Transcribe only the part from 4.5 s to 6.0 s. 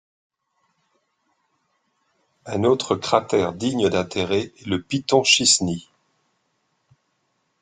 est le piton Chisny.